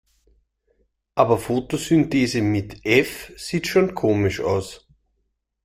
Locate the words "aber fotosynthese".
1.13-2.41